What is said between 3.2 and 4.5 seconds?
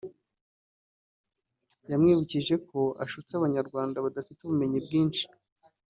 Abanyarwanda badafite